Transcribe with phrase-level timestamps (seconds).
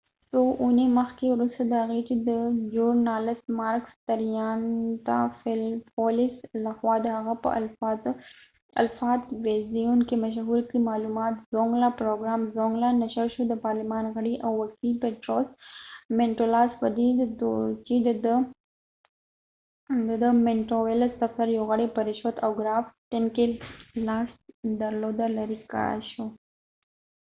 [0.33, 2.31] څو اوونی مخکې، وروسته د هغې چې د
[2.73, 7.49] ژورنالست مارکس تریانتافیلپولیس makis triantafylopoulos له خوا د هغه په
[8.81, 11.47] الفا تلويزیون کې مشهور پروګرام
[12.55, 15.47] زونګلاzongla کې معلومات نشر شو د پارلمان غړی او وکېل پیټروس
[16.17, 17.09] مینټولاس petros mantouvalos په دي
[17.39, 18.35] تو ر چې دده
[20.07, 20.09] د
[21.23, 23.45] دفتر یو غړی په رشوت او ګرافټنګ کې
[24.07, 24.29] لاس
[24.81, 26.25] درلوده لري کړای شو